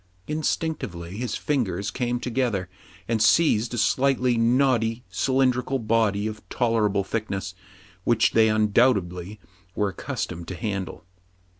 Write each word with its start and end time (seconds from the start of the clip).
Instinctively 0.27 1.17
his 1.17 1.35
fingers 1.35 1.91
came 1.91 2.19
together, 2.19 2.69
and 3.07 3.21
seized 3.21 3.75
a 3.75 3.77
slightly 3.77 4.35
knotty, 4.35 5.03
cylindrical 5.11 5.77
body, 5.77 6.25
of 6.25 6.41
tol 6.49 6.73
erable 6.73 7.05
thickness, 7.05 7.53
which 8.03 8.31
they 8.31 8.49
undoubtedly 8.49 9.39
were 9.75 9.89
accustomed 9.89 10.47
to 10.47 10.55
handle. 10.55 11.05